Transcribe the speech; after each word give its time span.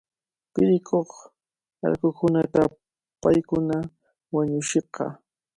Purikuq 0.53 1.09
allqukunata 1.85 2.61
paykuna 3.21 3.77
wañuchishqa. 4.35 5.05